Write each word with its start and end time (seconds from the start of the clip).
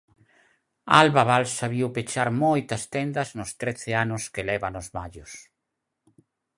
Alba 0.99 1.23
Balsa 1.31 1.67
viu 1.75 1.89
pechar 1.97 2.29
moitas 2.43 2.83
tendas 2.93 3.29
nos 3.37 3.51
trece 3.61 3.91
anos 4.03 4.23
que 4.33 4.47
leva 4.49 4.67
nos 4.71 4.87
Mallos. 4.95 5.31